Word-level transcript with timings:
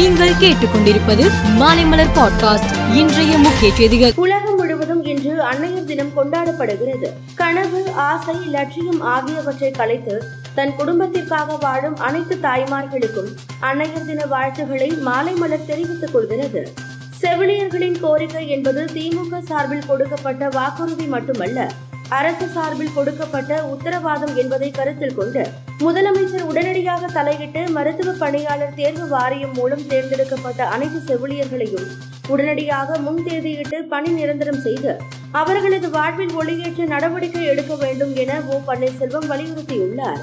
நீங்கள் 0.00 0.30
கேட்டுக்கொண்டிருப்பது 0.30 1.24
மாலைமலர் 1.58 2.12
பாட்காஸ்ட். 2.14 2.94
இன்றைய 2.94 3.38
முக்கிய 3.38 3.74
செய்திகள். 3.74 4.12
உலகம் 4.16 4.56
முழுவதும் 4.56 5.04
இன்று 5.04 5.42
அன்னையர் 5.42 5.84
தினம் 5.84 6.12
கொண்டாடப்படுகிறது. 6.16 7.08
கனவு 7.34 7.90
ஆசை 7.94 8.34
லட்சியம் 8.34 9.00
ஆகியவற்றை 9.00 9.70
கலைத்து 9.70 10.22
தன் 10.54 10.76
குடும்பத்திற்காக 10.76 11.56
வாழும் 11.60 11.96
அனைத்து 11.96 12.38
தாய்மார்களுக்கும் 12.42 13.36
அன்னையர் 13.60 14.06
தின 14.06 14.26
வாழ்த்துக்களை 14.26 14.90
மாலைமலர் 15.06 15.66
தெரிவித்துக் 15.66 16.12
கொள்கிறது. 16.12 16.72
செவிலியர்களின் 17.20 18.00
கோரிக்கை 18.00 18.48
என்பது 18.48 18.84
திமுக 18.84 19.38
சார்பில் 19.38 19.86
கொடுக்கப்பட்ட 19.86 20.48
வாக்குறுதி 20.48 21.04
மட்டுமல்ல 21.04 21.70
அரசு 22.18 22.46
சார்பில் 22.46 22.94
கொடுக்கப்பட்ட 22.94 23.52
உத்தரவாதம் 23.64 24.36
என்பதை 24.36 24.70
கருத்தில் 24.70 25.14
கொண்டு 25.14 25.42
முதலமைச்சர் 25.78 26.46
உடனடியாக 26.50 27.06
தலையிட்டு 27.06 27.62
மருத்துவ 27.70 28.12
பணியாளர் 28.12 28.74
தேர்வு 28.74 29.08
வாரியம் 29.08 29.52
மூலம் 29.52 29.86
தேர்ந்தெடுக்கப்பட்ட 29.86 30.66
அனைத்து 30.66 31.00
செவிலியர்களையும் 31.08 31.86
உடனடியாக 32.28 32.98
முன் 32.98 33.22
தேதியிட்டு 33.26 33.78
பணி 33.92 34.10
நிரந்தரம் 34.10 34.60
செய்து 34.60 34.92
அவர்களது 35.30 35.90
வாழ்வில் 35.90 36.36
ஒளியேற்ற 36.40 36.86
நடவடிக்கை 36.86 37.44
எடுக்க 37.44 37.74
வேண்டும் 37.74 38.14
என 38.14 38.40
ஓ 38.40 38.58
பன்னீர்செல்வம் 38.66 39.28
வலியுறுத்தியுள்ளார். 39.32 40.22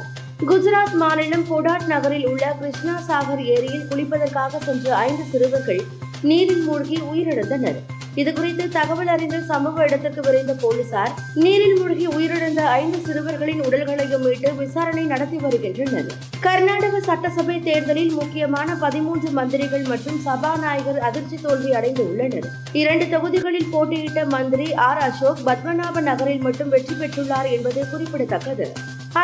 குஜராத் 0.50 0.98
மாநிலம் 1.04 1.46
கொடாட் 1.52 1.86
நகரில் 1.86 2.28
உள்ள 2.28 2.56
கிருஷ்ணா 2.60 2.96
சாகர் 3.08 3.44
ஏரியில் 3.56 3.88
குளிப்பதற்காக 3.90 4.60
சென்ற 4.66 4.96
ஐந்து 4.96 5.24
சிறுவர்கள் 5.32 5.82
நீரில் 6.22 6.64
மூழ்கி 6.64 7.00
உயிரிழந்தனர். 7.12 7.80
இதுகுறித்து 8.22 8.66
தகவல் 8.76 9.10
அறிந்த 9.14 9.38
சம்பவ 9.50 9.84
இடத்திற்கு 9.88 10.22
விரைந்த 10.26 10.54
போலீசார் 10.62 11.12
நீரில் 11.44 11.76
மூழ்கி 11.80 12.06
உயிரிழந்த 12.08 12.62
ஐந்து 12.78 13.00
சிறுவர்களின் 13.08 13.62
உடல்களையும் 13.68 14.24
மீட்டு 14.26 14.50
விசாரணை 14.62 15.04
நடத்தி 15.12 15.38
வருகின்றனர். 15.44 16.10
கர்நாடக 16.46 17.02
சட்டசபை 17.10 17.58
தேர்தலில் 17.68 18.14
முக்கியமான 18.20 18.76
பதிமூன்று 18.84 19.30
மந்திரிகள் 19.40 19.86
மற்றும் 19.92 20.20
சபாநாயகர் 20.28 21.00
அதிர்ச்சி 21.08 21.40
தோல்வி 21.46 21.72
அடைந்து 21.80 22.04
உள்ளனர் 22.10 22.48
இரண்டு 22.82 23.08
தொகுதிகளில் 23.14 23.72
போட்டியிட்ட 23.74 24.26
மந்திரி 24.36 24.68
ஆர். 24.88 25.02
அசோக் 25.08 25.44
பத்மநாப 25.50 26.02
நகரில் 26.10 26.46
மட்டும் 26.48 26.70
வெற்றி 26.70 26.96
பெற்றுள்ளார் 27.02 27.50
என்பது 27.58 27.82
குறிப்பிடத்தக்கது. 27.94 28.68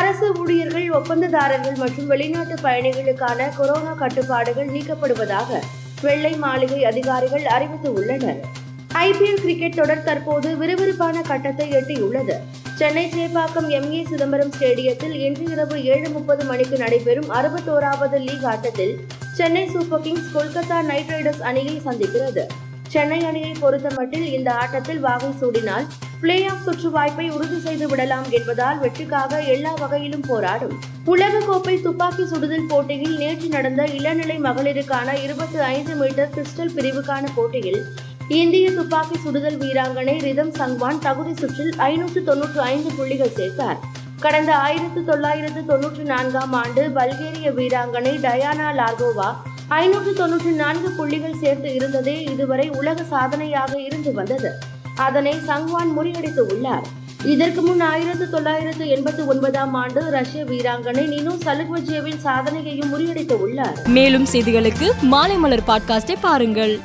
அரசு 0.00 0.26
ஊழியர்கள் 0.40 0.88
ஒப்பந்ததாரர்கள் 0.98 1.80
மற்றும் 1.84 2.10
வெளிநாட்டு 2.12 2.58
பயணிகளுக்கான 2.66 3.48
கொரோனா 3.58 3.94
கட்டுப்பாடுகள் 4.02 4.72
நீக்கப்படுவதாக 4.76 5.60
வெள்ளை 6.06 6.34
மாளிகை 6.44 6.80
அதிகாரிகள் 6.90 7.44
அறிவித்து 7.56 7.90
உள்ளனர் 7.92 8.40
ஐபிஎல் 9.02 9.40
கிரிக்கெட் 9.40 9.74
தொடர் 9.74 10.02
தற்போது 10.02 10.48
விறுவிறுப்பான 10.56 11.20
கட்டத்தை 11.20 11.70
எட்டியுள்ளது. 11.70 12.34
சென்னை 12.78 13.10
சேப்பாக்கம் 13.16 13.68
எம் 13.68 13.92
ஏ 13.92 14.06
சிதம்பரம் 14.10 14.52
ஸ்டேடியத்தில் 14.58 15.14
இன்று 15.26 15.44
இரவு 15.52 15.84
ஏழு 15.84 16.08
முப்பது 16.08 16.44
மணிக்கு 16.44 16.76
நடைபெறும் 16.76 17.30
அறுபத்தோராவது 17.30 18.18
லீக் 18.18 18.44
ஆட்டத்தில் 18.44 18.94
Chennai 19.34 19.68
Super 19.68 20.00
Kings 20.00 20.30
Kolkata 20.34 20.82
Knight 20.82 21.10
Riders 21.10 21.42
அணியை 21.42 21.80
சந்திக்கிறது. 21.84 22.44
சென்னை 22.88 23.24
அணியை 23.24 23.52
பொறுத்தமட்டில் 23.62 24.26
இந்த 24.36 24.52
ஆட்டத்தில் 24.52 25.00
வாகை 25.00 25.30
சூடினால் 25.40 25.86
பிளே 26.20 26.46
ஆஃப் 26.46 26.62
சுற்று 26.64 26.90
வாய்ப்பை 26.90 27.30
உறுதி 27.30 27.60
செய்து 27.60 27.88
விடலாம் 27.88 28.30
என்பதால் 28.30 28.78
வெற்றிக்காக 28.78 29.40
எல்லா 29.54 29.74
வகையிலும் 29.74 30.26
போராடும். 30.28 30.74
உலகக்கோப்பை 31.06 31.82
துப்பாக்கி 31.82 32.26
சுடுதல் 32.26 32.68
போட்டியில் 32.68 33.16
நேற்று 33.16 33.48
நடந்த 33.48 33.84
இளநிலை 33.84 34.38
மகளிருக்கான 34.38 35.20
இருபத்தி 35.22 35.58
ஐந்து 35.58 35.94
மீட்டர் 35.94 36.30
பிஸ்டல் 36.36 36.74
பிரிவுக்கான 36.76 37.24
போட்டியில் 37.34 37.82
இந்திய 38.28 38.70
துப்பாக்கி 38.70 39.18
சுடுதல் 39.18 39.58
வீராங்கனை 39.58 40.20
ரிதம் 40.20 40.52
சங்வான் 40.52 40.98
தகுதி 40.98 41.34
சுற்றில் 41.36 41.72
ஐநூற்று 41.76 42.24
தொன்னூற்று 42.24 42.60
ஐந்து 42.60 42.90
புள்ளிகள் 42.96 43.32
சேர்த்தார். 43.36 43.76
கடந்த 44.20 44.56
ஆயிரத்து 44.56 45.04
தொள்ளாயிரத்து 45.04 45.66
தொன்னூற்று 45.66 46.04
நான்காம் 46.04 46.52
ஆண்டு 46.52 46.88
பல்கேரிய 46.94 47.50
வீராங்கனை 47.50 48.18
டயானா 48.18 48.68
லார்கோவா 48.78 49.34
ஐநூற்று 49.68 50.12
தொன்னூற்று 50.12 50.50
நான்கு 50.50 50.90
புள்ளிகள் 50.90 51.38
சேர்த்து 51.40 51.74
இருந்ததே 51.74 52.22
இதுவரை 52.22 52.68
உலக 52.68 53.04
சாதனையாக 53.04 53.80
இருந்து 53.80 54.12
வந்தது. 54.12 54.52
அதனை 54.96 55.34
சங்வான் 55.46 55.92
முறியடித்து 55.98 56.38
உள்ளார். 56.38 56.82
இதற்கு 57.24 57.62
முன் 57.62 57.80
ஆயிரத்து 57.80 58.30
தொள்ளாயிரத்து 58.30 58.84
எண்பத்தி 58.84 59.26
ஒன்பதாம் 59.26 59.74
ஆண்டு 59.74 60.10
ரஷ்ய 60.10 60.44
வீராங்கனை 60.44 61.06
நினோ 61.06 61.30
சலுக்வஜேவின் 61.30 62.20
சாதனையையும் 62.24 62.92
முறியடித்து 62.92 63.32
உள்ளார். 63.32 63.86
மேலும் 63.86 64.26
செய்திகளுக்கு 64.32 64.90
மாலை 65.00 65.36
மலர் 65.36 65.66
பாட்காஸ்டை 65.66 66.16
பாருங்கள். 66.20 66.80